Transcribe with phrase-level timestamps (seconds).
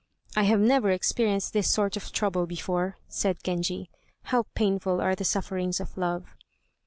[0.35, 3.91] "I have never experienced this sort of trouble before," said Genji;
[4.23, 6.35] "how painful are the sufferings of love."